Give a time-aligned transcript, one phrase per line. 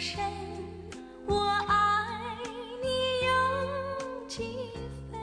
[0.00, 0.18] 深，
[1.26, 2.36] 我爱
[2.82, 2.88] 你
[3.26, 3.28] 有
[4.26, 4.42] 几
[5.10, 5.20] 分？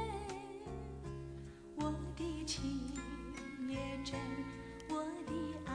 [1.75, 2.63] 我的情
[3.69, 4.15] 也真，
[4.89, 4.95] 我
[5.27, 5.33] 的
[5.65, 5.73] 爱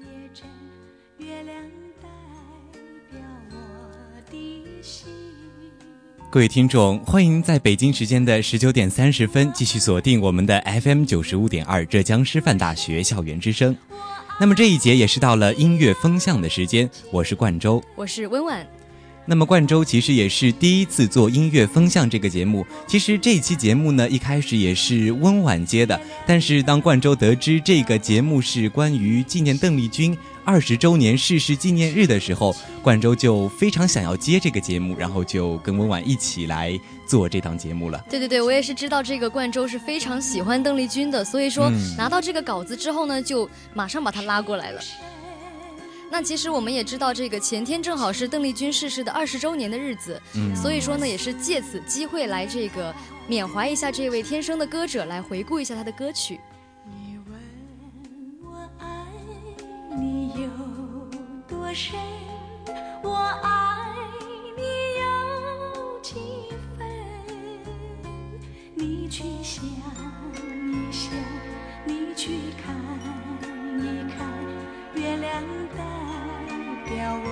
[0.00, 0.48] 也真，
[1.18, 1.54] 月亮
[2.00, 2.08] 代
[3.10, 3.20] 表
[3.50, 3.56] 我
[4.30, 5.12] 的心
[6.30, 13.76] 各位听众，欢迎在北京时间的十九点三十分继续锁定我们的 FM 九十五点二浙江师范大学校园之声。
[14.40, 18.66] 那么这一节也是到了音乐风向的时间，我是冠周，我是温婉。
[19.24, 22.66] 那么冠周其实也是第一次做音乐风向这个节目。
[22.88, 30.16] 其实这期节目呢，一开始也是温婉接的，但是当冠周得知这个节目是关于纪念邓丽君。
[30.44, 32.52] 二十周年逝世纪念日的时候，
[32.82, 38.04] 冠周就非常想要接这个节目，然后就跟温婉一起来做这档节目了。
[38.10, 44.80] 对对对，我也是知道这个冠周是非常喜欢邓丽君的，所以说拿到这个稿子之后呢，就马上把他拉过来了。
[46.12, 50.20] 那其实我们也知道，这个前天正好是邓丽君逝世的二十周年的日子，
[50.54, 52.94] 所以说呢，也是借此机会来这个
[53.26, 56.38] 缅怀一下这位天生的歌者，来回顾一下他的歌曲。
[61.74, 61.98] 深，
[63.02, 63.96] 我爱
[64.58, 64.62] 你
[65.00, 66.12] 有几
[66.76, 66.86] 分？
[68.74, 71.10] 你去想一想，
[71.86, 72.76] 你去看
[73.78, 74.20] 一看，
[75.02, 75.42] 月亮
[75.76, 75.82] 代
[76.84, 77.26] 表我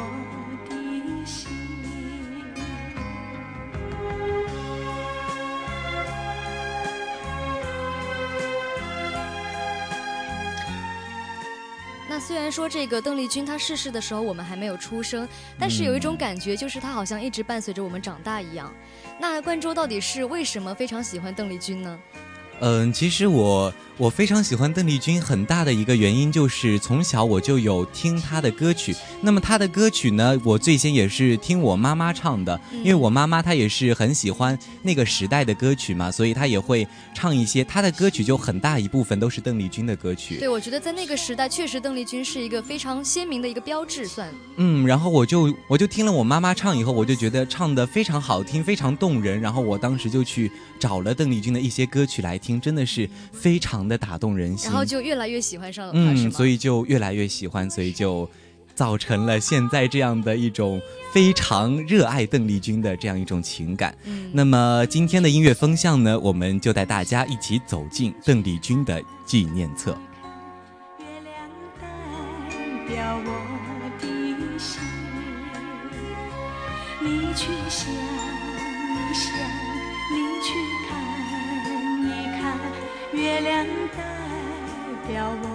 [0.69, 0.75] 的
[1.25, 1.49] 心。
[12.09, 12.19] 那。
[12.19, 15.29] 虽然说这个邓丽君她逝世的时候我们还没有出生，
[15.59, 18.73] 但是有一种感觉，就是她好像一直伴随着我们长大一样。
[19.19, 22.01] 那冠周到底是为什么非常喜欢邓丽君呢？
[22.61, 23.73] 嗯，其实我。
[24.01, 28.97] 我非常喜欢邓丽君，很大的一个原因就是从小我就有听她的歌曲。
[29.21, 40.39] 那么她的歌曲呢，我最先也是听我妈妈唱的，因为我妈妈她也是很喜欢那个时代的歌曲嘛，所以她也会唱一些她的歌曲，就很大一部分都是邓丽君的歌曲。
[40.39, 44.33] 对，我觉得在那个时代，确实邓丽君是一个非常鲜明的一个标志，算。
[44.57, 49.39] 嗯，然后我就我就听了我妈妈唱以后，我就觉得唱的非常好听，非常动人。
[49.39, 53.90] 然后我当时就去找了邓丽君的一些歌曲来听，真的是非常。
[53.91, 58.31] 的打动人心，然后就越来越喜欢上了他，嗯，所以就越来越喜欢，所以就
[58.75, 60.81] 造成了现在这样的一种
[61.13, 63.95] 非常热爱邓丽君的这样一种情感。
[64.05, 69.99] 嗯，那么今天的音乐风向呢，我们就带大家一起走进邓丽君的纪念册。
[70.99, 71.51] 月亮
[71.81, 71.87] 代
[72.89, 73.31] 表我
[74.01, 74.81] 的心，
[77.03, 78.10] 你去想
[83.21, 83.67] 月亮。
[83.97, 85.50] 代表我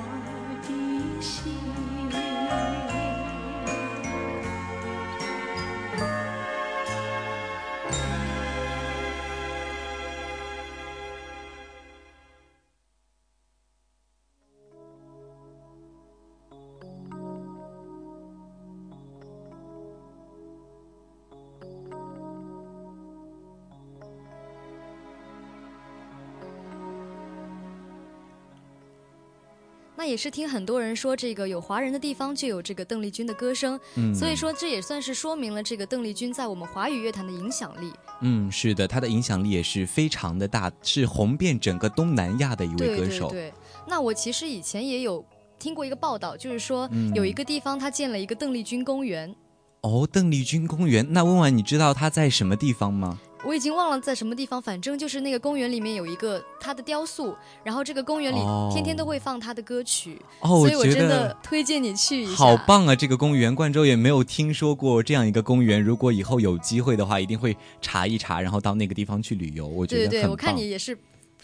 [30.06, 33.80] 也是听很多人说，这个有华人的地方就有这个邓丽君的歌声，
[34.14, 37.92] 所以说这也算是说明了这个邓丽君在我们华语乐坛的影响力。
[38.22, 43.30] 嗯，是的，她的影响力也是非常的大，是红遍整个东南亚的一位歌手。
[43.30, 43.54] 对，
[43.88, 45.26] 那我其实以前也有
[45.60, 49.34] 听过一个报道，就是说有一个地方他建了一个邓丽君公园。
[49.82, 53.20] 哦，邓丽君公园，那问完你知道它在什么地方吗？
[53.46, 58.40] 我已经忘了在什么地方，反正就是那个公园里面有一个他的雕塑，然后这个公园里
[58.74, 62.36] 天天都会放他的歌曲，所以我真的推荐你去一下。
[62.36, 62.96] 好棒啊！
[62.96, 65.82] 这个公园，冠州也没有听说过这样一个公园。
[65.82, 69.68] 如果以后有机会的话，一定会查一查，然后到那个地方去旅游。
[69.68, 70.98] 我觉得对对，我看你也是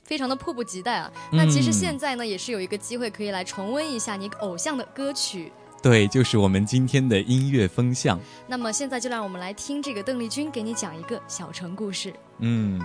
[0.04, 1.12] 非常的迫不及待啊。
[1.32, 5.52] 那其实现在呢，也是有一个机会可以来重温一下你偶像的歌曲。
[5.82, 8.20] 对，就是我们今天的音乐风向。
[8.48, 12.14] 那么现在就让我们来听这个邓丽君给你讲一个小城故事。
[12.40, 12.80] 嗯。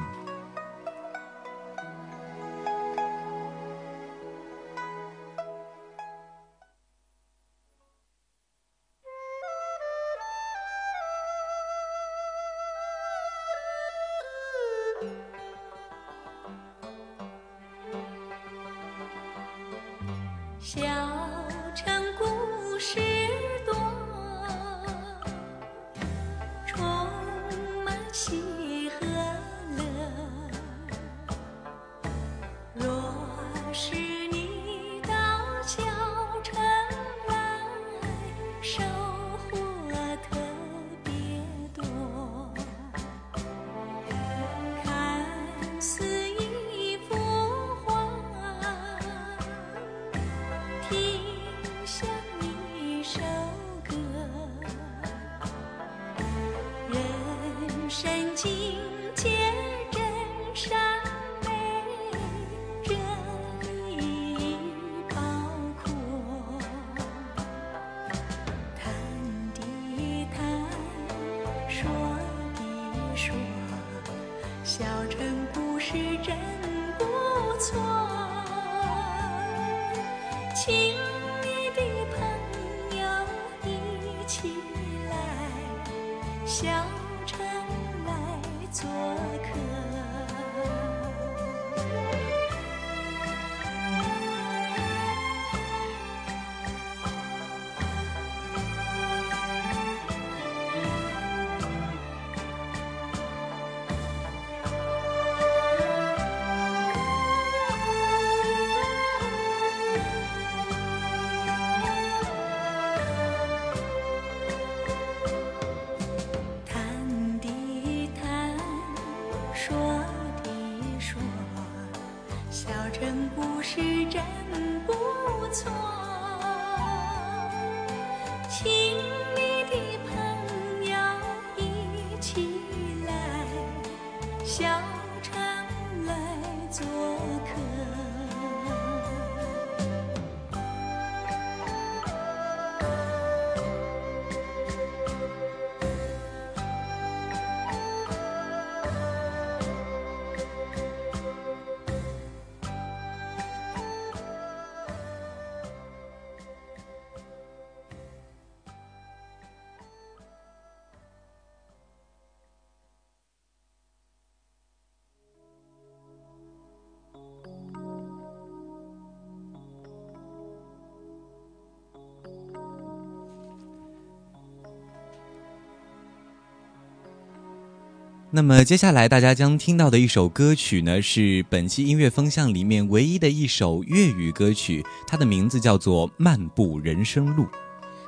[178.37, 187.45] 那么接下来大家将听到的一首歌曲呢，是本期音乐风向里面唯一的一首粤语歌曲，它的名字叫做《漫步人生路》。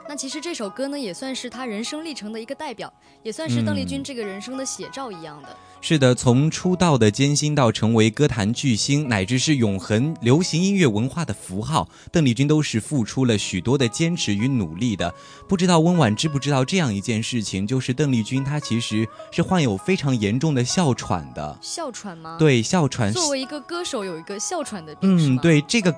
[0.07, 2.93] 那其实这首歌呢，也算是他人生历程的一个代表，
[3.23, 5.49] 也算是邓丽君这个人生的写照一样的。
[5.81, 15.15] 是的，从出道的艰辛到成为歌坛巨星，乃至是永恒流行音乐文化的符号，邓丽君都是付出了许多的坚持与努力的。
[15.49, 21.59] 不知道温婉知不知道这样一件事情，就是邓丽君她其实是患有非常严重的哮喘的。
[21.63, 22.37] 哮喘吗？
[22.39, 23.13] 对，哮喘。
[23.13, 25.95] 作为一个歌手，有一个哮喘的病嗯，对这个。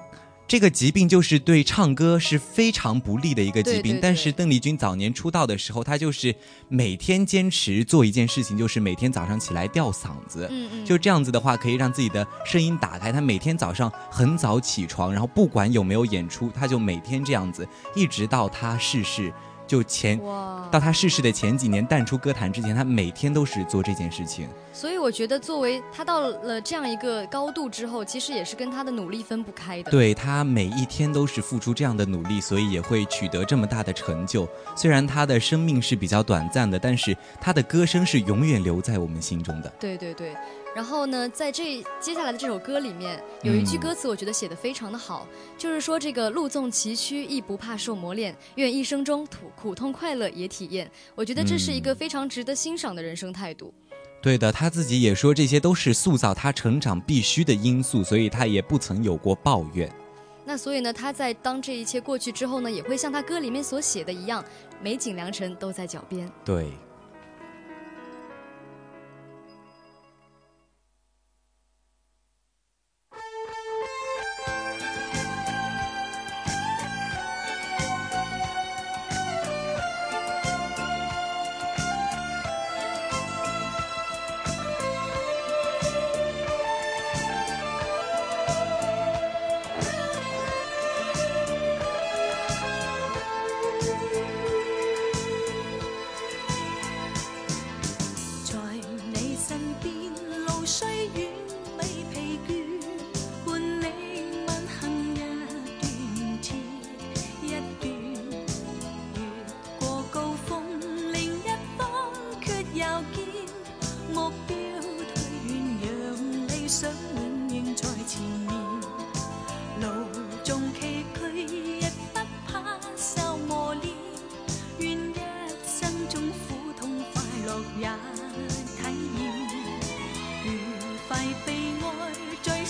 [0.50, 6.34] 这个疾病就是对唱歌是非常不利的一个疾病，但是邓丽君早年出道的时候，她就是
[6.66, 13.12] 每天坚持做一件事情，就是每天早上起来吊嗓子，嗯嗯，就这样子的话，可以让自己的声音打开。
[13.12, 17.64] 她每天早上很早起床，然后不管有没有演出，她就每天这样子，
[17.94, 19.32] 一直到她逝世。
[19.70, 20.18] 就前
[20.72, 24.48] 到他逝世的前几年淡出歌坛之前，他每天都是做这件事情。
[24.72, 29.88] 所以我觉得，作为他到了这样一个高度之后，其实也是跟他的努力分不开的。
[29.92, 34.48] 对他每一天都是付出这样的努力，所以也会取得这么大的成就。
[34.74, 39.72] 虽然他的生命是比较短暂的，但是他的歌声是永远留在我们心中的。
[39.78, 40.34] 对对对。
[40.74, 45.26] 然后呢，在这接下来的这首歌里面，有一句歌词，我觉得写的非常的好，
[45.58, 50.88] 就是说这个路纵崎岖亦不怕受磨练，愿一生中苦苦痛快乐也体验。
[51.16, 53.74] 我觉得这是一个非常值得欣赏的人生态度。
[54.22, 59.90] 对的，他自己也说这些都是塑造他成长必须的因素，所以他也不曾有过抱怨。
[60.44, 64.44] 那所以呢，他在当这一切过去之后呢，也会像他歌里面所写的一样，
[64.80, 66.30] 美景良辰都在脚边。
[66.44, 66.70] 对。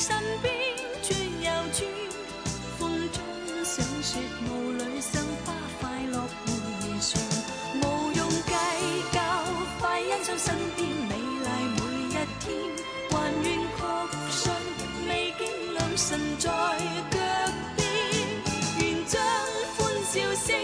[0.00, 0.50] 身边
[1.02, 1.10] 转
[1.42, 1.86] 又转，
[2.78, 3.20] 风中
[3.62, 7.20] 赏雪，雾里赏花，快乐回旋，
[7.82, 8.54] 无用计
[9.12, 9.20] 较，
[9.78, 12.48] 快欣赏身边美丽每一天。
[13.10, 13.78] 还愿确
[14.30, 14.50] 信，
[15.06, 16.50] 美景良辰在脚
[17.76, 17.86] 边，
[18.78, 19.20] 愿将
[19.76, 19.78] 欢
[20.10, 20.56] 笑声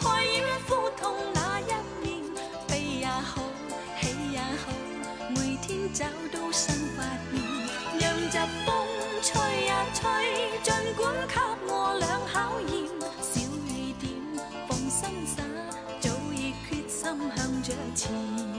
[0.00, 0.34] 盖掩
[0.66, 2.24] 苦痛那一面。
[2.66, 3.42] 悲也好，
[4.00, 4.72] 喜也好，
[5.28, 6.38] 每天找到。
[10.00, 11.34] 尽管给
[11.66, 12.86] 我俩考验
[13.20, 14.12] 小雨点
[14.68, 15.42] 放心洒
[15.98, 17.02] 早已决心
[17.34, 18.57] 向着前。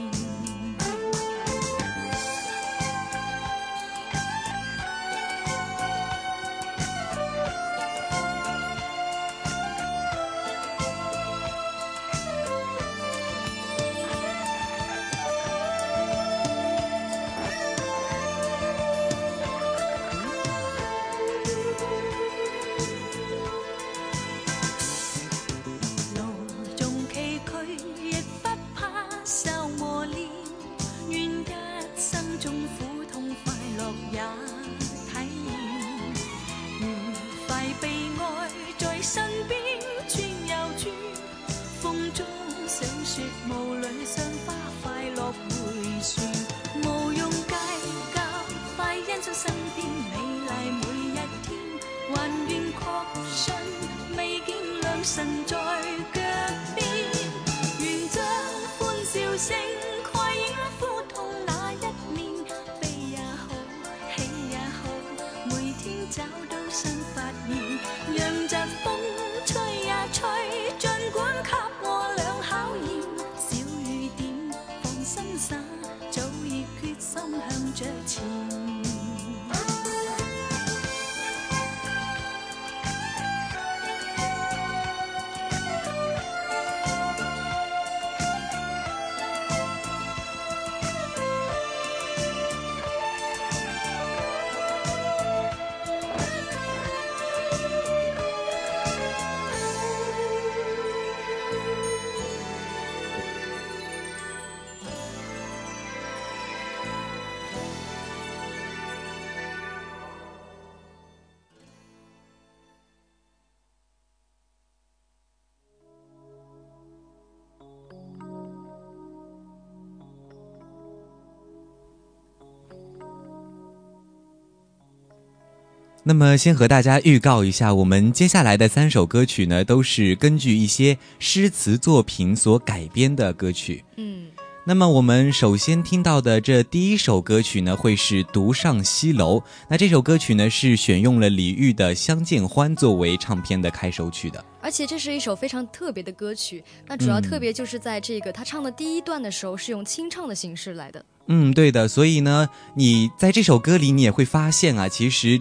[126.02, 133.84] 那么，先和大家预告一下，我们接下来的三首歌曲呢，都是根据一些诗词作品所改编的歌曲。
[133.98, 134.28] 嗯，
[134.64, 139.38] 那么，我们首先听到的这第一首歌曲呢，会是《独上西楼》。
[139.68, 144.42] 那这首歌曲呢，是选用了李煜的《相见欢》作为唱片的开首曲的。
[144.62, 151.04] 而且这是一首非常特别的歌曲，那主要特别就是在这个他唱的第一段的时候是用清唱的形式来的。
[151.26, 151.86] 嗯，对的。
[151.86, 155.38] 所以呢，你在这首歌里，你也会发现啊，其实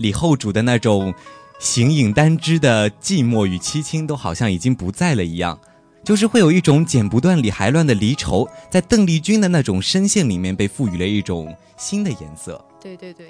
[0.00, 1.14] 李后主的那种
[1.58, 5.60] 形影单只的寂寞与凄清，都好像已经不在了一样。
[6.02, 13.26] 就是会有一种剪不断理还乱的离愁，在邓丽君的那种声线里面被赋予了一种新的颜色，对对对，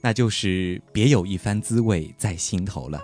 [0.00, 2.98] 那就是别有一番滋味在心头了。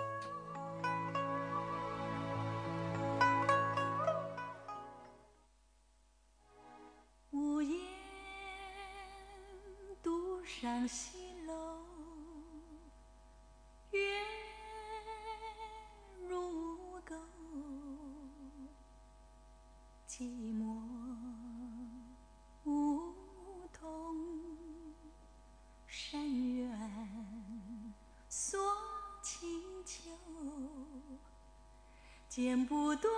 [32.35, 33.13] 剪不断，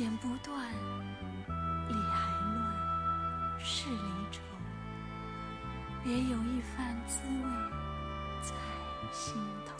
[0.00, 0.66] 剪不断，
[1.90, 3.96] 理还乱，是离
[4.32, 4.40] 愁。
[6.02, 7.44] 别有一番滋味
[8.40, 8.54] 在
[9.12, 9.34] 心
[9.66, 9.74] 头。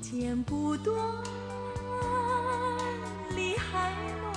[0.00, 0.92] 剪不断，
[3.36, 4.31] 理还乱，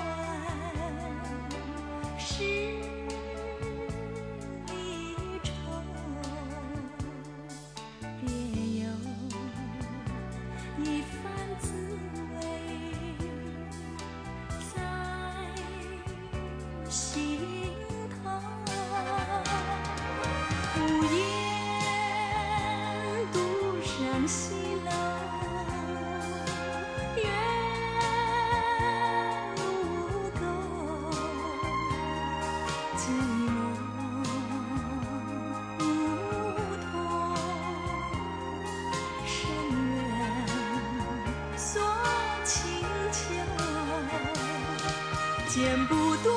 [45.76, 46.34] 剪不断，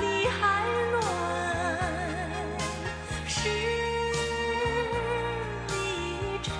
[0.00, 1.02] 理还乱，
[3.26, 3.34] 是
[5.70, 5.74] 离
[6.40, 6.52] 愁，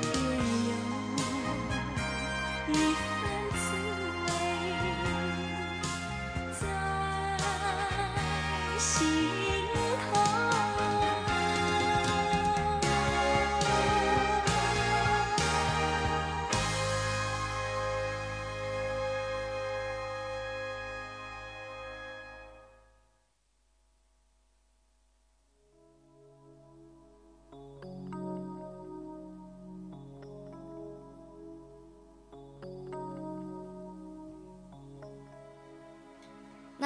[0.64, 0.72] 有
[2.72, 3.04] 一番
[3.52, 3.54] 滋
[4.24, 4.26] 味
[6.58, 6.62] 在
[8.78, 8.88] 心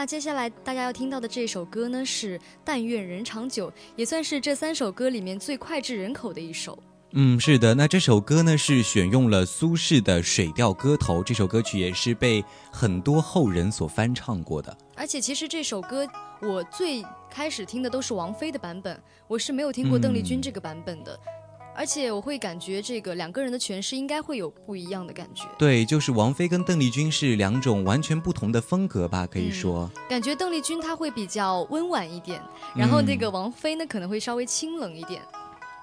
[0.00, 6.82] 那接下来大家要听到的这首歌呢是《但愿人长久》，也算是这三首歌里面最脍炙人口的一首。
[7.10, 14.74] 嗯，是的，那这首歌呢是选用了苏轼的《水调歌头》，这首歌曲也是被很多后人所翻唱过的。
[14.96, 16.08] 而且其实这首歌
[16.40, 21.20] 我最开始听的都是王菲的版本，我是没有听过邓丽君这个版本的。
[21.80, 25.46] 而且我会感觉这个两个人的诠释应该会有不一样的感觉。
[25.58, 29.90] 对，就是王菲跟邓丽君是两种完全不同的风格吧，可以说。
[30.06, 32.38] 感觉邓丽君她会比较温婉一点，
[32.76, 35.22] 然后那个王菲呢可能会稍微清冷一点。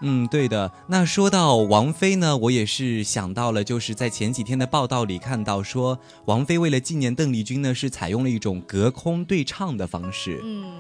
[0.01, 0.71] 嗯，对的。
[0.86, 10.39] 那说到王菲呢，我也是想到了，就是在前几天的报道里看到说，王菲为了纪念邓丽君呢，是采用了一种隔空对唱的方式。
[10.43, 10.73] 嗯，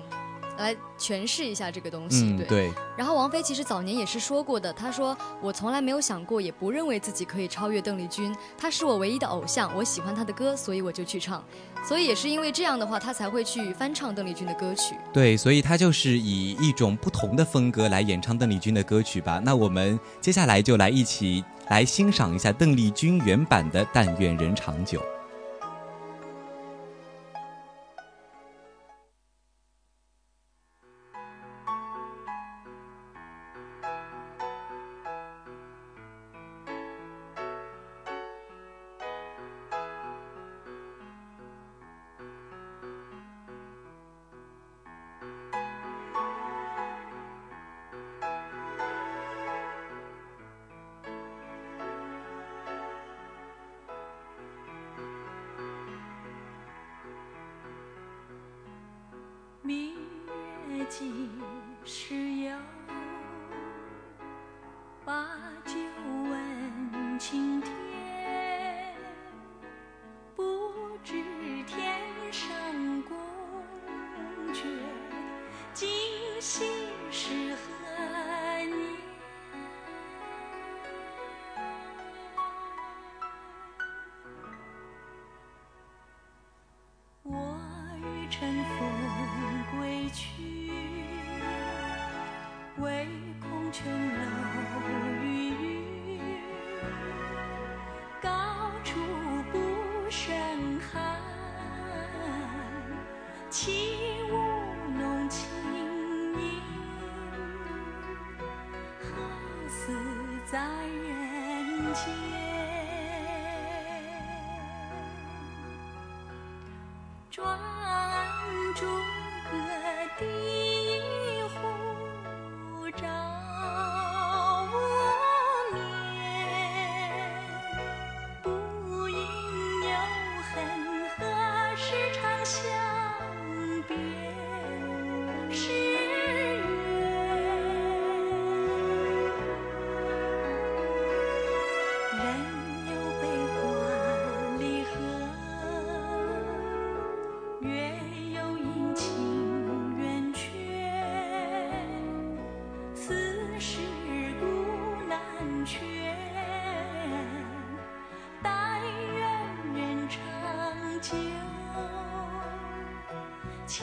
[0.57, 2.23] 来诠释一下这个东西。
[2.23, 2.71] 嗯，对。
[2.97, 11.43] 然后王菲其实早年也是说过的，她说我从来没有想过，也不认为自己可以超越邓丽君，她是我唯一的偶像，我喜欢她的歌，所以我就去唱。
[11.87, 14.95] 所以也是因为这样的话，她才会去翻唱邓丽君的歌曲。
[15.13, 19.39] 对，所以她就是以一种不同的风格来演唱邓丽君的歌曲吧。
[19.43, 24.99] 那我们接下来就来一起来欣赏一下邓丽君原版的《但愿人长久》。
[60.89, 61.11] 几
[61.85, 62.76] 时有？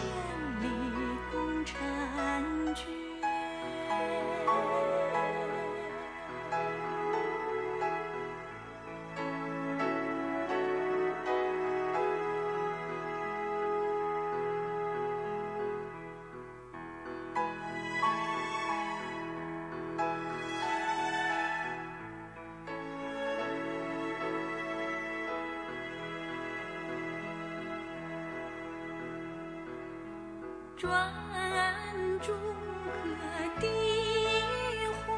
[0.04, 0.43] Christian.
[30.84, 31.10] 转
[32.20, 35.14] 朱阁，低绮户。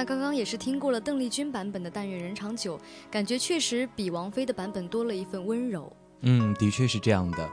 [0.00, 2.78] 那刚刚也是听过了邓丽君版本的《但愿人长久》，
[3.10, 5.94] 感觉确实比王菲的版本多了一份温柔。
[6.22, 7.50] 嗯，的确是这样的。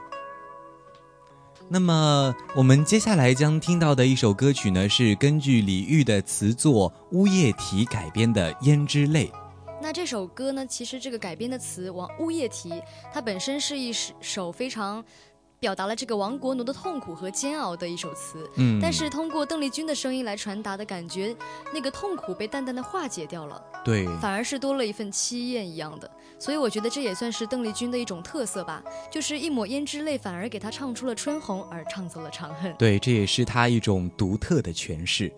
[1.68, 9.26] 那么我们接下来将听到的一首歌曲呢，是根据李煜的词作《乌夜啼》改编的《胭脂泪》。
[9.82, 12.70] 那这首歌呢，其实这个改编的词《王乌夜啼》，
[13.12, 15.04] 它本身是一首非常
[15.60, 18.48] 表达了这个亡国奴的痛苦和煎熬的一首词。
[18.56, 21.36] 嗯，但是通过邓丽君的声音来传达的感觉，
[21.72, 26.10] 那个痛苦被淡淡的化解掉了，对，反而是多了一份凄艳一样的。
[26.38, 32.72] 所以我觉得这也算是邓丽君的一种特色吧，就是一抹胭脂泪，反而给她唱出了春红，而唱走了长恨。
[32.78, 35.32] 对，这也是她一种独特的诠释。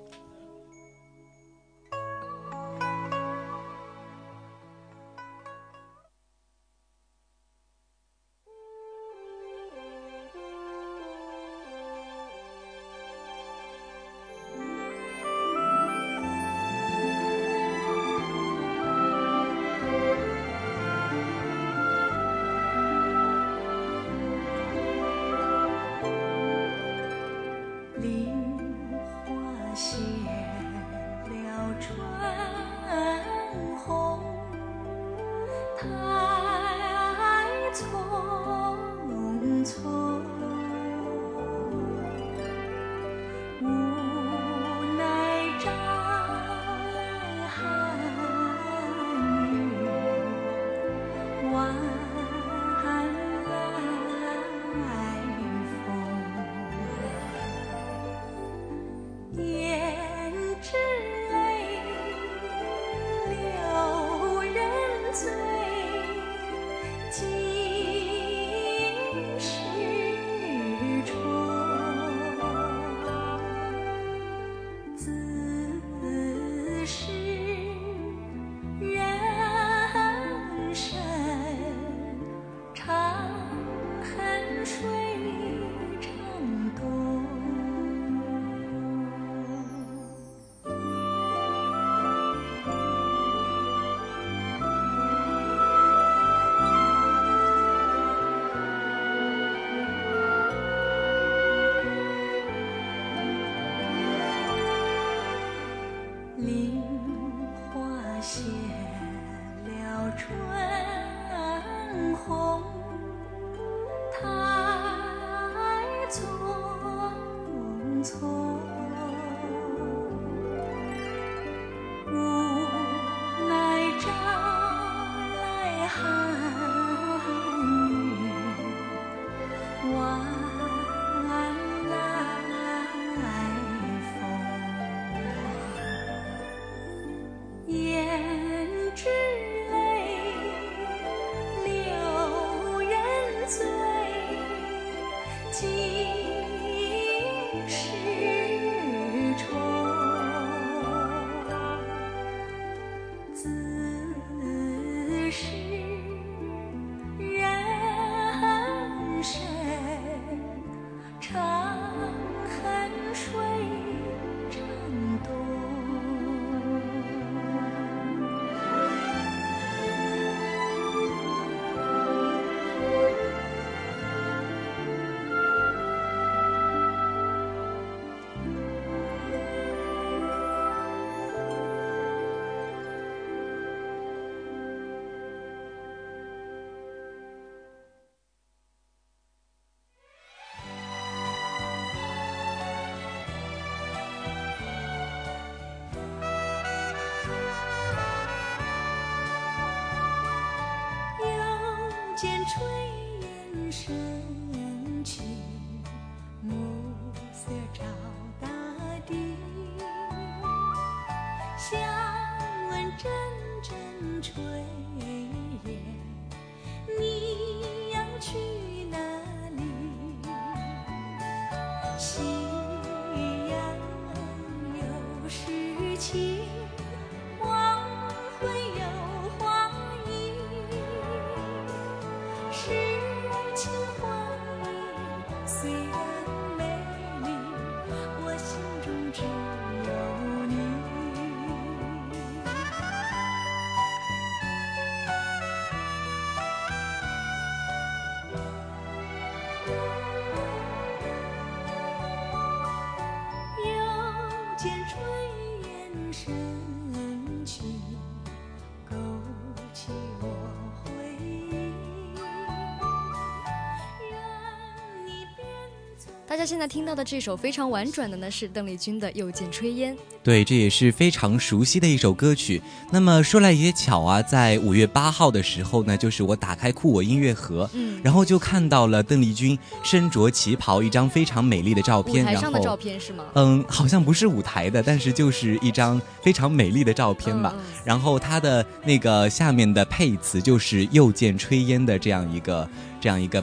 [266.31, 269.93] 大家现在听到的这首非常婉转的呢，是邓丽君的《又见炊烟》。
[270.23, 272.63] 对，这也是非常熟悉的一首歌曲。
[272.93, 282.77] 那么说来也巧啊，在五月八号的时候呢，就是我打开酷我音乐盒，嗯然后就看到了邓丽君身着旗袍，一张非常美丽的照片，舞台上的照。
[282.77, 283.25] 片是吗？
[283.35, 287.53] 嗯，好像不是舞台的，但是就是一张非常美丽的照片吧。
[287.85, 293.43] 然后它的那个下面的配词就是“又见炊烟”的这样一个这样一个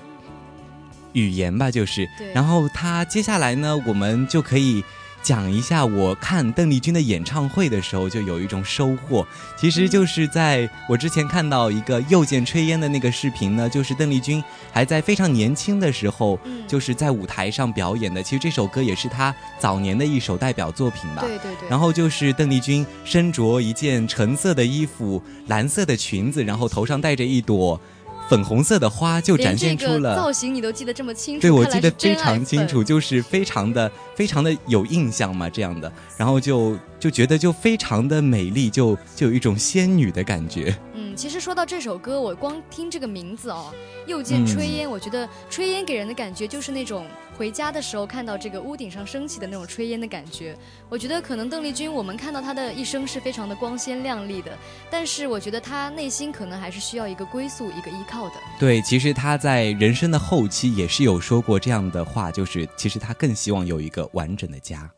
[1.13, 2.31] 语言吧，就是对。
[2.33, 4.83] 然后他接下来呢，我们就可以。
[5.23, 9.27] 讲一下，我看邓丽君的演唱会的时候，就有一种收获。
[9.57, 14.41] 其实就是在我之前看到一个“又见炊烟”的那个视频呢，就是邓丽君
[14.71, 18.23] 还在非常年轻的时候，嗯就是在舞台上表演的。
[18.23, 21.23] 其实这首歌也是她早年的一首代表作品吧。
[21.23, 21.67] 对对对。
[21.67, 27.77] 然后就是邓丽君身着一件橙色的衣服、蓝色的裙子，然后头上戴着一朵
[28.29, 30.15] 粉红色的花，就展现出了。
[30.15, 40.75] 造型你都记得这么清楚，对，我记得非常清楚，就是非常的、非常的有印象嘛，这样的，然后就就觉得就非常的美丽，就就有一种仙女的感觉。
[40.93, 43.71] 嗯，其实说到这首歌，我光听这个名字哦，
[44.09, 47.05] 《又见炊烟》，我觉得炊烟给人的感觉就是那种
[47.37, 50.57] 回家的时候看到这个屋顶上升起的那种炊烟的感觉。
[50.89, 54.57] 我觉得可能邓丽君，我们看到她的一生是非常的光鲜亮丽的，
[54.89, 58.35] 但是我觉得她内心可能还是需要一个归宿、一个依靠的。
[58.59, 64.89] 对，其实她在人生的后期也是有说过这样的话，就是其实她更希望有一个完整的家。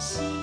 [0.00, 0.39] 夕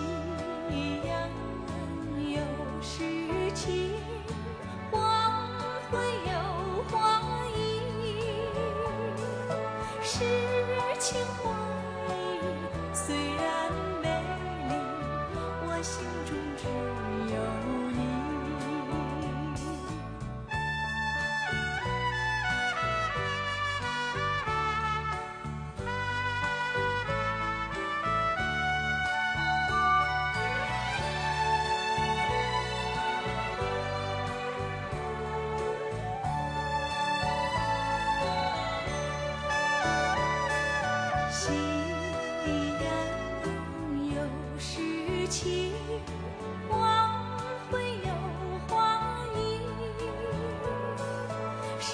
[51.90, 51.94] 诗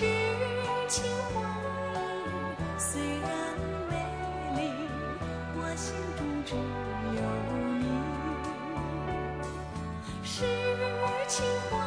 [0.88, 1.04] 情
[1.36, 2.28] 画意
[2.80, 3.30] 虽然
[3.92, 3.94] 美
[4.56, 4.60] 丽，
[5.56, 7.22] 我心中只有
[7.78, 7.86] 你。
[10.24, 10.46] 诗
[11.28, 11.78] 情画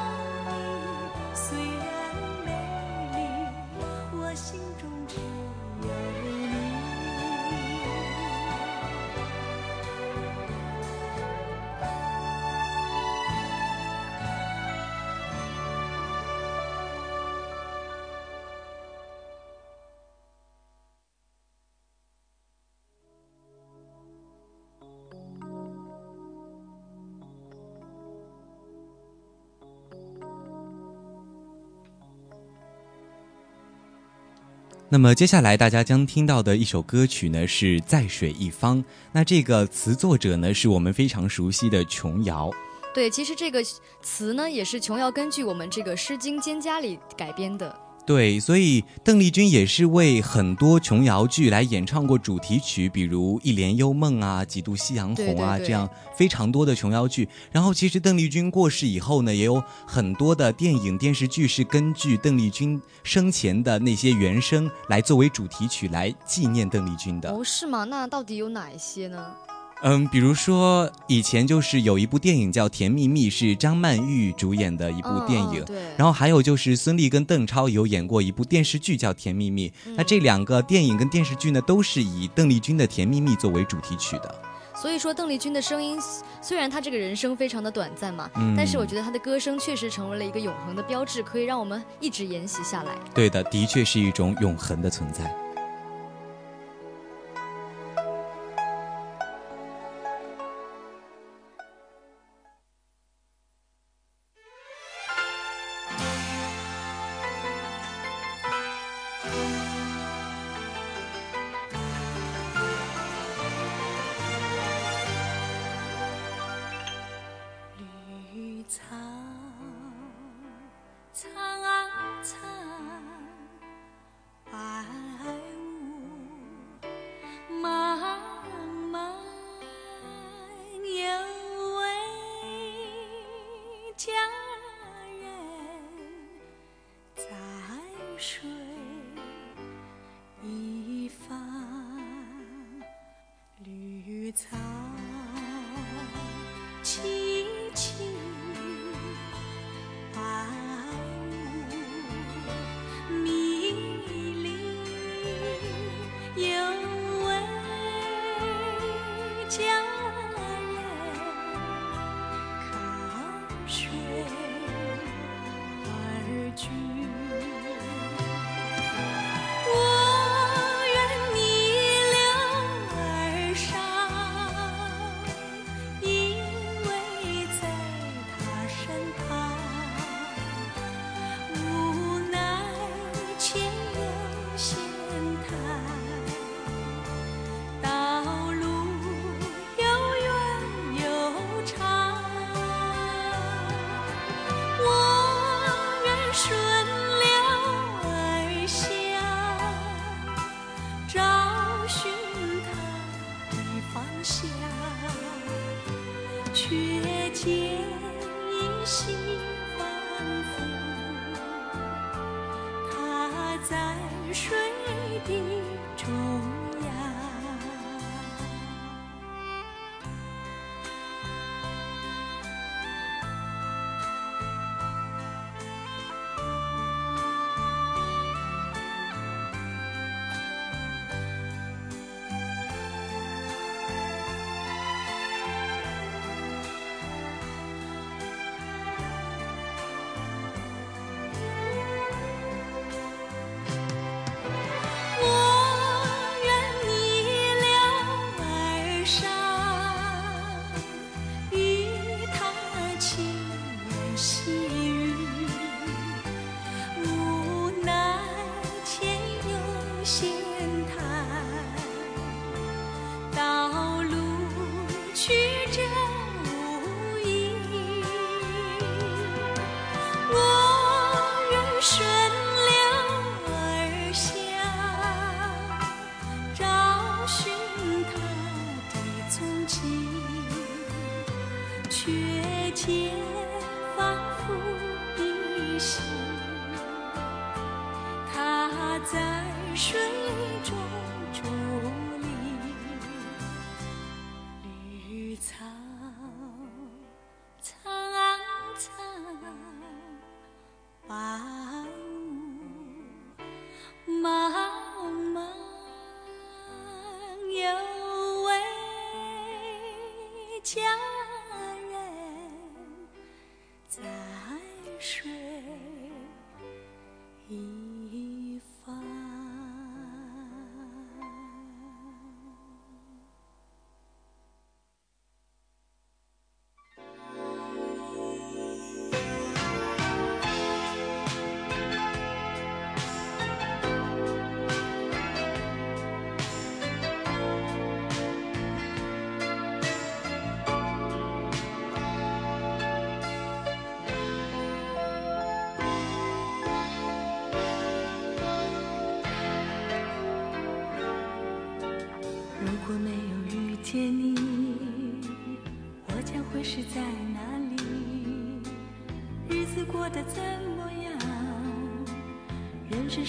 [34.89, 38.79] 那么接下来大家将听到的一首歌曲呢，是《在水一方》。
[39.11, 42.49] 那这个词作者呢，是我们非常熟悉的琼瑶。
[42.95, 43.61] 对，其实这个
[44.01, 47.77] 词呢，也是琼瑶根据我们这个《诗经·蒹葭》里改编的。
[48.07, 57.29] 对，所以邓丽君也是为很多琼瑶剧来演唱过主题曲，比如《一帘幽梦》啊，《几度夕阳红》啊，这样非常多的琼瑶剧。
[57.51, 67.33] 然后，其实邓丽君过世以后呢，也有很多的电影、电视剧是根据邓丽君生前的那些原声来作为主题曲来纪念邓丽君的。
[67.33, 67.83] 哦，是吗？
[67.83, 69.35] 那到底有哪一些呢？
[69.83, 75.63] 嗯，比如说以前就是有一部电影叫《甜蜜蜜》，是张曼玉主演的一部电影。
[75.65, 75.77] 对。
[75.97, 79.69] 然后还有就是孙俪跟邓超有演过一部电视剧叫《甜蜜蜜》。
[79.97, 84.35] 那这两个电影跟电视剧呢，都是以邓丽君的《甜蜜蜜》作为主题曲的。
[84.75, 85.99] 所以说，邓丽君的声音
[86.43, 92.93] 虽然她这个人生非常的短暂嘛，但是我觉得她的歌声确实成为了一个永恒的标志，可以让我们一直沿袭下来。
[93.15, 95.35] 对的，的确是一种永恒的存在。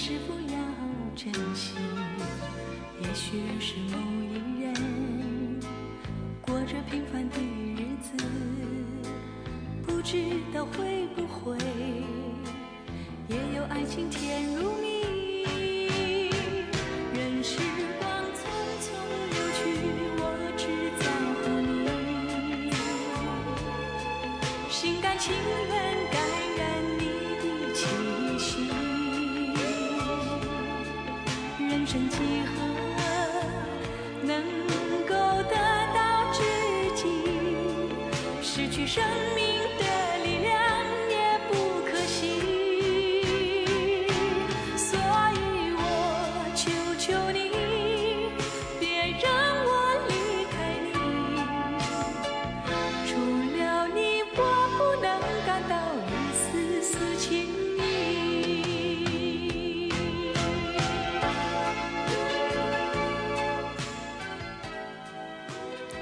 [0.08, 0.58] 是否要
[1.18, 1.74] 珍惜？
[3.02, 5.60] 也许是某一人，
[6.42, 8.16] 过着平凡的日子，
[9.86, 10.97] 不知道会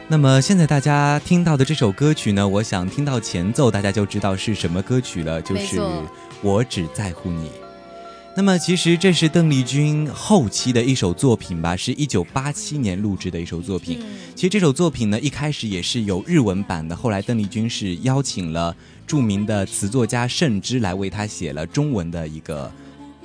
[0.08, 5.80] 那么现在大家听到的这首歌曲呢，我想听到前奏，大家就知道是什么歌曲了，就是
[6.44, 7.48] 《我只在乎你》。
[8.38, 13.98] 那么其实这是邓丽君后期的一首作品吧，是一九八七年录制的一首作品。
[14.00, 18.76] 嗯其实这首作品呢，一开始也是有日文版的，后来邓丽君是邀请了
[19.08, 22.70] 著名的词作家盛之来为她写了中文的一个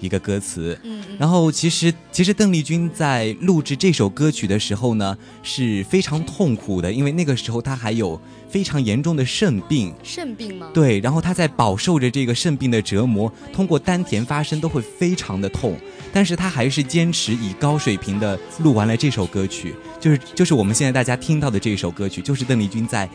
[0.01, 0.79] 一个歌词。
[0.83, 9.95] 嗯嗯，然后其实其实邓丽君在录制这首歌曲的时候呢，是非常痛苦的，因为那个时候她还有非常严重的肾病。
[10.03, 10.69] 肾病吗？
[10.75, 15.77] 对，然后她在饱受着这个肾病的折磨，通过丹田发声都会非常的痛，
[16.13, 23.09] 但是她还是坚持以高水平的录完了这首歌曲，就是就是我们现在大家听到的这首歌曲，就是邓丽君在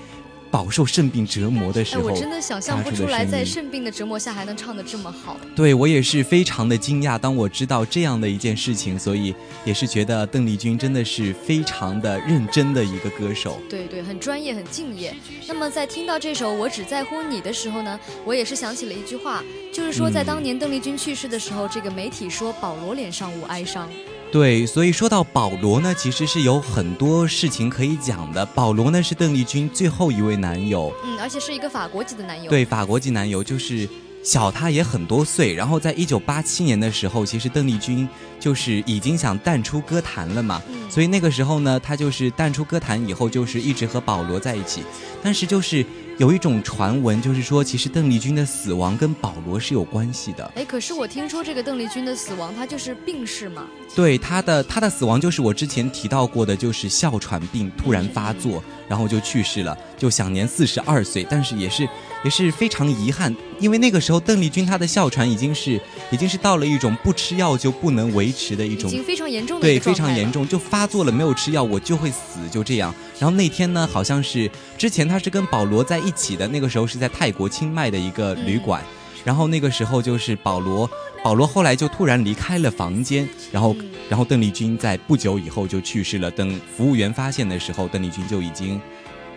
[0.56, 5.36] 饱受肾病折磨的时哎，候，我真的想象不出来，在肾病的折磨下还能唱得这么好。
[5.54, 9.36] 对我也是非常的惊讶，当我知道这样的一件事情，所以
[9.66, 13.60] 也是觉得邓丽君真的是非常的认真的一个歌手。
[13.70, 15.14] 对对，很专业，很敬业。
[15.46, 19.44] 那么在听到这首《我只在乎你》的时候呢，我也是想起了一句话，
[19.74, 23.90] 就是说在当年邓丽君去世的时候，这个媒体说保罗脸上无哀伤。
[24.36, 28.46] 对，所以说到保罗呢，其实是有很多事情可以讲的。
[28.48, 33.88] 保罗呢是邓丽君最后一位男友，嗯，而且是一个法国籍的男友。，对，法国籍男友就是
[34.26, 35.54] 小他也很多岁。
[35.54, 38.06] 然后在一九八七年的时候，其实邓丽君
[38.38, 40.62] 就是已经想淡出歌坛了嘛。
[40.68, 44.84] 嗯，所以那个时候呢，她就是淡出歌坛以后，就是一直和保罗在一起。
[45.24, 45.86] 但是就是
[46.18, 50.50] 有一种传闻，就是说其实邓丽君的死亡跟保罗是有关系的。
[50.56, 53.68] 哎，可是我听说这个邓丽君的死亡，她就是病逝嘛。
[53.94, 61.26] 对她的她的死亡就是我之前提到过的，就是哮喘病突然发作，然后就去世了，就享年四十二岁。
[61.30, 61.88] 但是也是
[62.24, 65.80] 也是非常遗憾，因为那个时候邓丽君她的哮喘已经是
[66.12, 70.32] 已经是到了一种不吃药就不能维持的一种已经非常严重的对，非常严。
[70.32, 72.94] 重，就发作了，没有吃药我就会死，就这样。
[73.20, 78.82] 然后那天呢，好像是之前她是跟保罗在一起的，那个时候是在泰国清迈的一个旅馆。
[78.82, 80.90] 嗯然后那个时候就是保罗，
[81.24, 83.76] 保罗后来就突然离开了房间，然后、
[84.08, 86.32] 然后邓丽君在不久以后就去世了。
[86.32, 88.80] 等服务员发现的时候，邓丽君就已经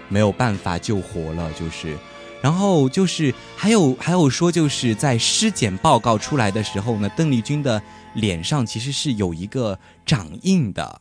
[0.09, 1.97] 没有办法救活了，就是。
[2.41, 7.83] 然后就是还有还有说，就是在尸检报告出来的时候呢，邓丽君的
[8.15, 9.77] 脸上其实是有一个
[10.07, 11.01] 掌印的，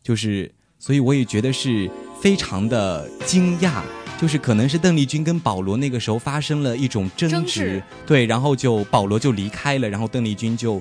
[0.00, 3.82] 就是所以我也觉得是非常的惊讶，
[4.18, 7.82] 就是可能是邓丽君跟保罗那个时候发生了一种争执，争执。
[8.06, 10.80] 对，然后就保罗就离开了，然后邓丽君就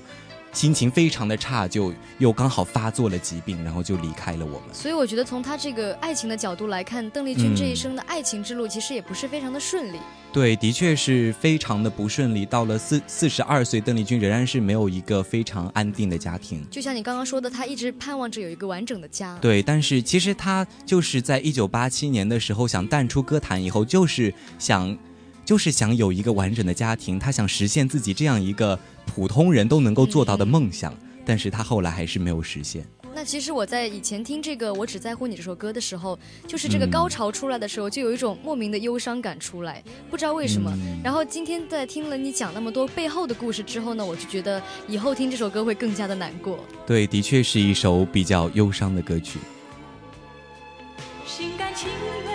[0.55, 4.73] 心情非常的差，就又刚好发作了疾病，然后就离开了我们。
[4.73, 9.97] 所以我觉得从他这个爱情的角度来看，邓丽君这一嗯生的爱情之路其实也不是非常的顺利。
[10.31, 12.45] 对，的确是非常的不顺利。
[12.45, 16.65] 到了四四十二岁，邓丽君仍然是没有一个非常安定的家庭。
[16.71, 19.37] 就像你刚刚说的，她一直盼望着有一个完整的家。
[19.41, 24.97] 对，但是其实她就是在一九八七年的时候想淡出歌坛以后，就是想，
[25.43, 30.93] 就是想有一个完整的家庭，她想实现自己这样一个普通人都能够做到的梦想。
[31.27, 32.85] 但是他后来还是没有实现。
[33.15, 40.71] 那其实我在以前听这个《我只在乎你》这首歌的时候，就是这个嗯高潮出来的时候，就有一种莫名的忧伤感出来，不知道为什么。
[40.75, 46.59] 嗯然后今天在听了你讲那么多背后的故事之后呢，我就觉得以后听这首歌会更加的难过。
[46.85, 49.39] 对，的确是一首比较忧伤的歌曲。
[51.25, 52.34] 心甘情愿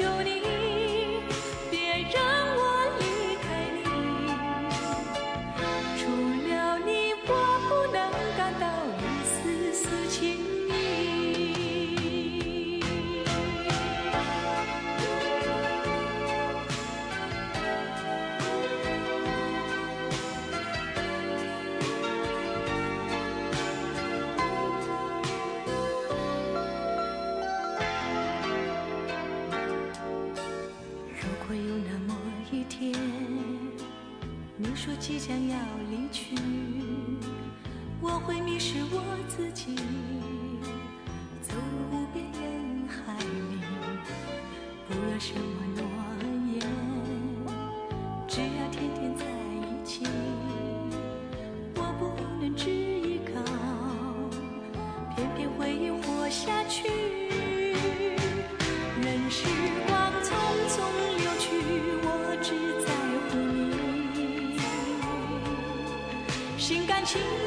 [0.00, 0.39] should
[35.30, 35.56] 想要
[35.88, 36.34] 离去，
[38.02, 39.76] 我会迷失我自己，
[41.40, 41.62] 走入
[41.92, 43.60] 无边人海里，
[44.88, 45.69] 不要什么
[67.10, 67.39] 心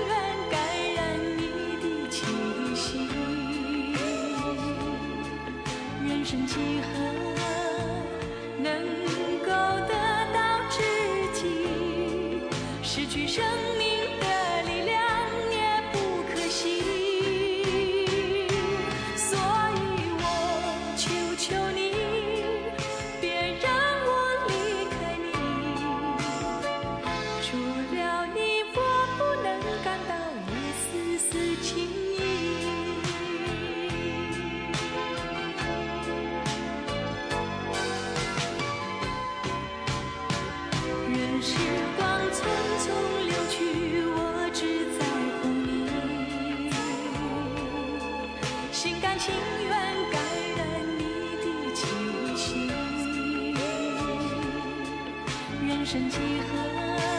[55.94, 57.12] 生几何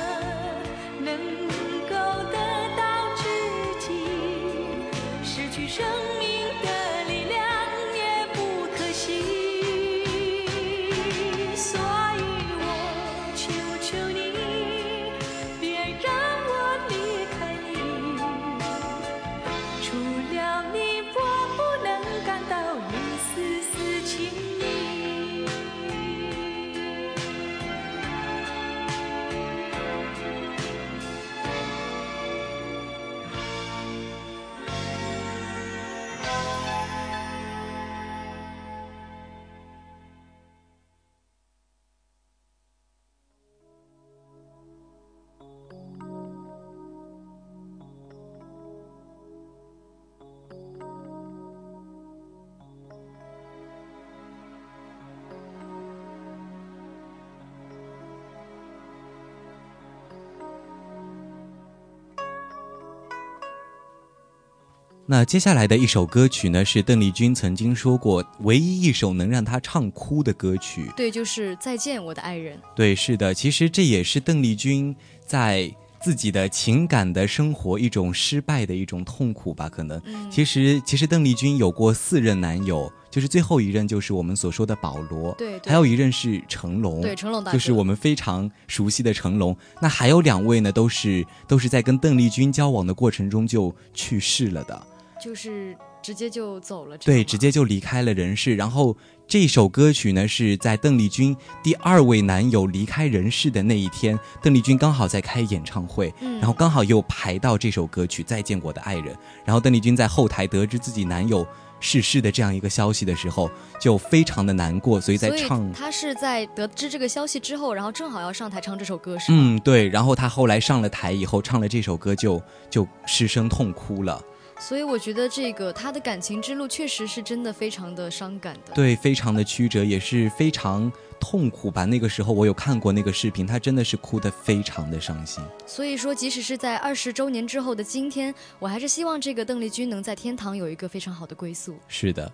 [65.14, 70.90] 那接下来的一首歌曲呢，是邓丽君曾经说过唯一一首能让她唱哭的歌曲。
[70.96, 72.58] 对，就是再见我的爱人。
[72.74, 74.92] 对，是的，其实这也是邓丽君
[75.24, 80.02] 在自己的情感的生活一种失败的一种痛苦吧，可能。
[80.04, 89.56] 嗯其实，其实邓丽君有过四任男友，就是最后一任就是我们所说的保罗，对对还有一任是成龙，对成龙大哥就是我们非常熟悉的成龙。
[89.80, 94.86] 那还有两位呢，都是都是在跟邓丽君交往的过程中就去世了的。
[95.24, 96.98] 就是直接就走了。
[96.98, 98.54] 对，直接就离开了人世。
[98.56, 98.94] 然后
[99.26, 109.14] 这首歌曲呢，是在邓丽君第二位男友离开人世的那一天，邓丽君刚好在开演唱会，嗯然后刚好又排到这首歌曲《再见我的爱人》。
[109.46, 111.46] 然后邓丽君在后台得知自己男友
[111.80, 113.50] 逝世的这样一个消息的时候，
[113.80, 115.72] 就非常的难过，所以在唱。
[115.72, 119.38] 他是在得知这个消息之后，然后正好要上台唱这首歌，是吗？
[119.40, 119.88] 嗯，对。
[119.88, 124.22] 然后他后来上了台以后，唱了这首歌就就失声痛哭了。
[124.58, 128.72] 所以我觉得这个他的感情之路确实是真的非常的伤感的。
[128.74, 130.90] 对，非常的曲折，也是非常
[131.20, 131.84] 痛苦吧。
[131.84, 135.42] 那个时候我有看过那个视频，他真的是哭得非常的伤心。
[135.66, 141.76] 所以说，即使是在二十周年之后的今天，我还是希望这个邓丽君能在天堂有一个非常好的归宿。
[141.88, 142.30] 是的。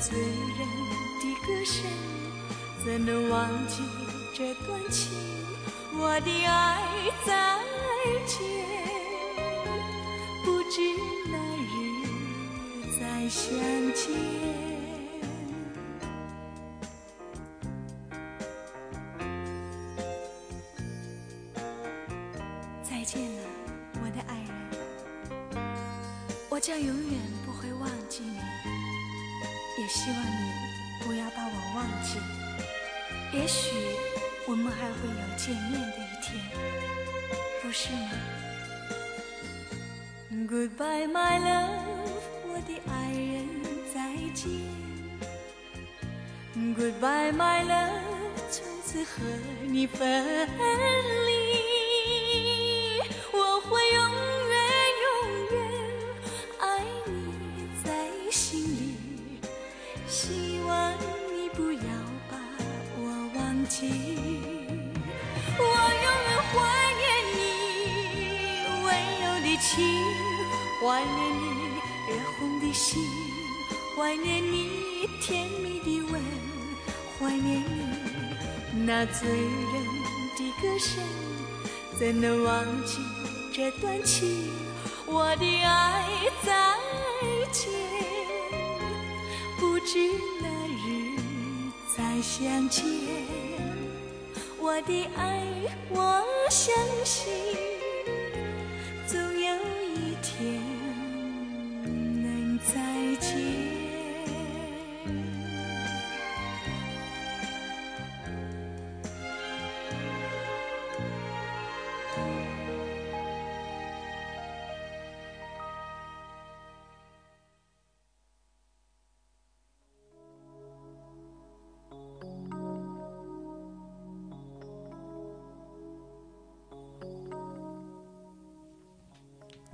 [0.00, 0.68] 醉人
[1.20, 1.84] 的歌声，
[2.84, 3.82] 怎能忘记？
[4.36, 5.12] 这段情，
[5.92, 6.82] 我的爱
[7.24, 7.32] 再
[8.26, 8.42] 见，
[10.44, 10.80] 不知
[11.30, 11.38] 哪
[11.70, 11.72] 日
[12.98, 13.54] 再相
[13.94, 14.73] 见。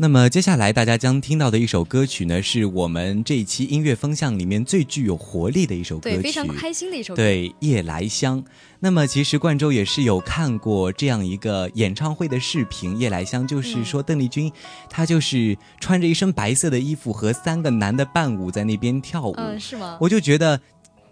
[0.03, 7.23] 那么接下来大家将听到的一首歌曲呢，是我们这一期音乐风向里面最具有活力的一首歌曲，对，非常开心的一首歌。
[7.23, 8.43] 对，《夜来香》。
[8.79, 14.51] 那么其实冠周也是有看过这样一个演唱会的视频，《夜来香》就是说邓丽君，
[14.89, 19.99] 她就是穿着一身白色的衣服和三个男的伴舞在那边跳舞，嗯，是吗？
[20.01, 20.59] 我就觉得。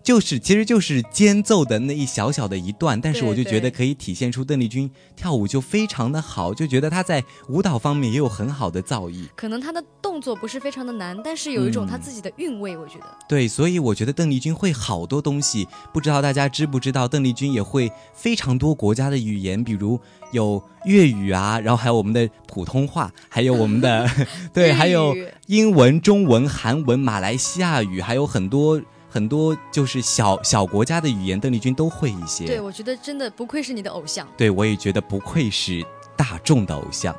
[0.02, 9.28] 就是，其实就是间奏的那一小小的一段，但是我就觉得可以体现出邓丽君跳舞就非常的好，就觉得她在舞蹈方面也有很好的造诣。
[9.36, 13.04] 可能她的动作不是非常的难，但是有一种她自己的韵味，我觉得。
[13.28, 20.00] 对，所以我觉得邓丽君会好多东西，不知道大家知不知道，邓丽君也会非常多国家的语言，比如
[20.32, 24.08] 有粤语啊，然后还有我们的普通话，还有我们的
[24.54, 25.14] 对，还有
[25.48, 28.80] 英文、中文、韩文、马来西亚语，还有很多。
[29.08, 32.46] 很多就是小小国家的语言，邓丽君都会一些。
[32.46, 34.28] 对，我觉得真的不愧是你的偶像。
[34.36, 35.84] 对，我也觉得不愧是
[36.16, 37.14] 大众的偶像。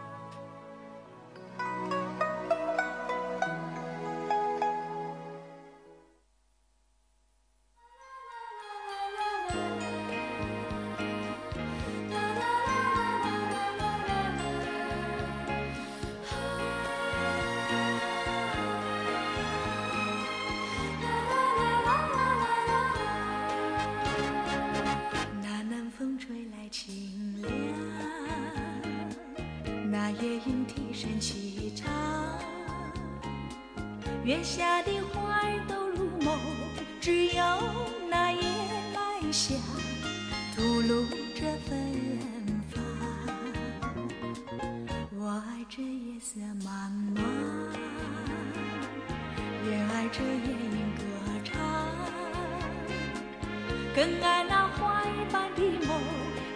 [54.22, 55.89] 爱那怀般的梦，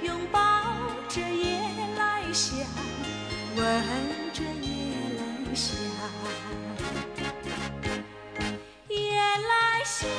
[0.03, 0.39] 拥抱
[1.07, 1.59] 着夜
[1.97, 2.57] 来香，
[3.55, 3.63] 闻
[4.33, 5.21] 着夜来
[5.53, 5.75] 香，
[8.89, 10.09] 夜来香，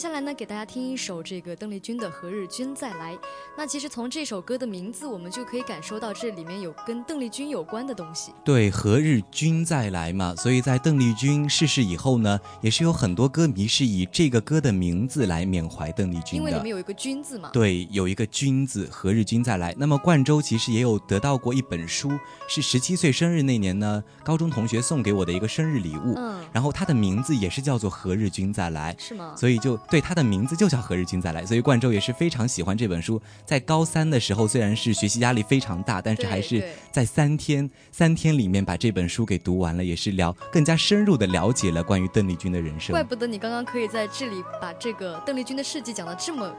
[0.00, 3.14] 下来呢，给大家听一首这个邓丽君的《何日君再来》。
[3.54, 8.32] 那其实从这首歌的名字，我们就可以感受到这里面有跟邓丽君有关的东西。
[8.42, 16.70] 对，何日君再来嘛，所以在邓丽君逝世以后呢，也是有很多歌迷是以这个歌的名字来缅怀邓丽君的因为里面。
[16.70, 17.50] 有一个“君”字嘛。
[17.52, 19.74] 对，有一个君字，何日君再来？
[19.76, 22.10] 那么冠周其实也有得到过一本书，
[22.48, 26.14] 是十七岁生日那年呢，高中同学送给我的一个生日礼物。
[26.16, 28.96] 嗯，然后它的名字也是叫做何日君再来。
[28.98, 29.34] 是吗？
[29.36, 33.20] 所以就对他的名字就叫《何日君再来》，所以冠周也是非常喜欢这本书。
[33.44, 43.02] 在高三的时候，虽然是学习压力非常大，但是还是在三天三天里面把这本书给读完了，也是了更加深入的了解了关于邓丽君的人生怪。
[43.02, 46.54] 不得你刚刚可以在这里把这个邓丽君的事迹讲得这么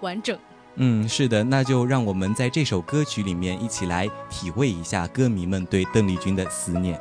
[0.00, 0.38] 完整。
[0.76, 6.98] 嗯，是的，那就让我们在这首歌曲里面一起来体会一下歌迷们对邓丽君的思念。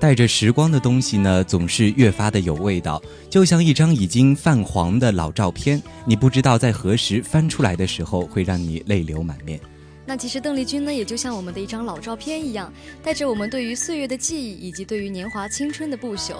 [0.00, 9.60] 带着时光的东西呢，总是越发的有味道，就像一张已经泛黄的老照片，你不知道在何时翻出来的时候，会让你泪流满面。
[10.06, 12.72] 那其实邓丽君呢，也就像我们的一张老照片一样，
[13.02, 16.36] 带着我们对于岁月的记忆，以及对于年华青春的不朽。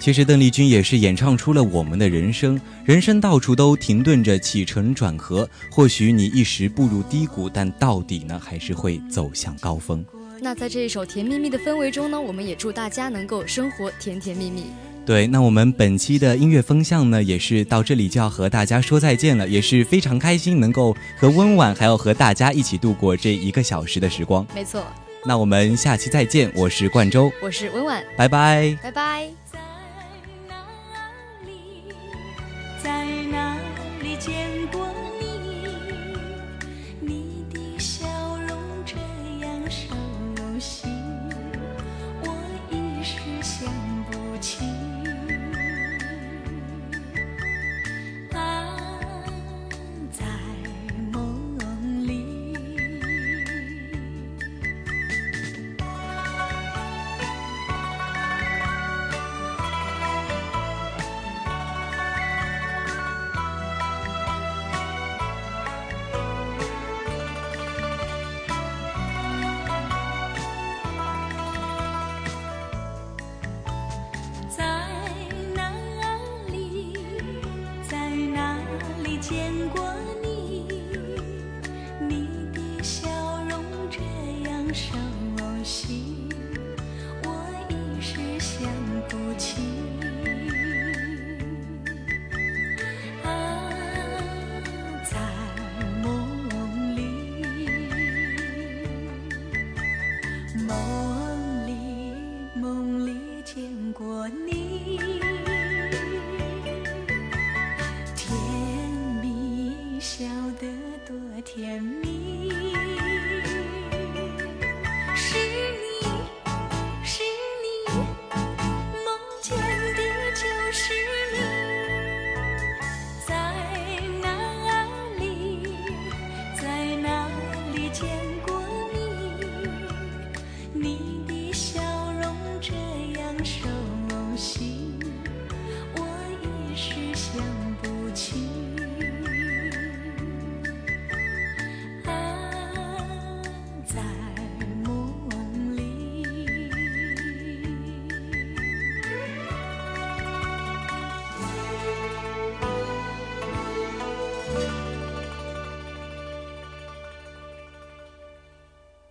[0.00, 10.04] 其实邓丽君也是演唱出了我们的人生，人生到处都停顿着起承转合，或许你一时步入低谷，但到底呢，还是会走向高峰。
[10.44, 14.66] 那在这一首甜蜜蜜的氛围中呢，我们也祝大家能够生活甜甜蜜蜜。
[15.06, 24.46] 对，那我们本期的音乐风向呢，也是到这里就要和大家说再见了，也是非常开心能够和温婉还要和大家一起度过这一个小时的时光。
[24.54, 24.84] 没错，
[25.24, 28.76] 那我们下期再见，我是冠周，我是温婉，拜拜。
[28.82, 29.30] 拜拜。